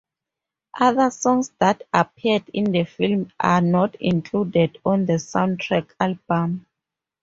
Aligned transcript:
Other 0.79 1.11
songs, 1.11 1.51
that 1.59 1.83
appeared 1.93 2.49
in 2.55 2.71
the 2.71 2.85
film 2.85 3.31
are 3.39 3.61
not 3.61 3.93
included 4.01 4.79
on 4.83 5.05
the 5.05 5.17
soundtrack 5.19 5.91
album. 5.99 6.65